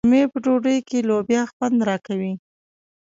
د 0.01 0.03
غرمې 0.05 0.23
په 0.31 0.37
ډوډۍ 0.43 0.77
کې 0.87 0.97
لوبیا 1.09 1.41
خوند 1.53 1.77
راکوي. 1.89 2.33